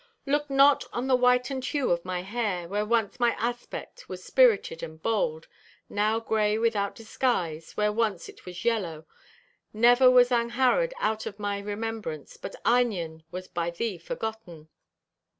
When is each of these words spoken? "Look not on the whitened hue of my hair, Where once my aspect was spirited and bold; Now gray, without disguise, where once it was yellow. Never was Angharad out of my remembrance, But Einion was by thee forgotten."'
"Look 0.25 0.49
not 0.49 0.83
on 0.91 1.05
the 1.05 1.15
whitened 1.15 1.63
hue 1.63 1.91
of 1.91 2.03
my 2.03 2.23
hair, 2.23 2.67
Where 2.67 2.87
once 2.87 3.19
my 3.19 3.33
aspect 3.33 4.09
was 4.09 4.23
spirited 4.23 4.81
and 4.81 4.99
bold; 4.99 5.47
Now 5.89 6.19
gray, 6.19 6.57
without 6.57 6.95
disguise, 6.95 7.77
where 7.77 7.91
once 7.91 8.27
it 8.27 8.43
was 8.43 8.65
yellow. 8.65 9.05
Never 9.73 10.09
was 10.09 10.29
Angharad 10.31 10.93
out 10.99 11.27
of 11.27 11.37
my 11.37 11.59
remembrance, 11.59 12.35
But 12.35 12.55
Einion 12.65 13.21
was 13.29 13.47
by 13.47 13.69
thee 13.69 13.99
forgotten."' 13.99 14.69